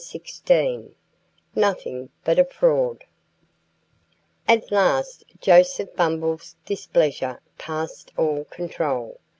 XVI 0.03 0.93
NOTHING 1.53 2.09
BUT 2.25 2.39
A 2.39 2.45
FRAUD 2.45 3.03
AT 4.47 4.71
last 4.71 5.23
Joseph 5.39 5.95
Bumble's 5.95 6.55
displeasure 6.65 7.39
passed 7.59 8.11
all 8.17 8.45
control. 8.45 9.19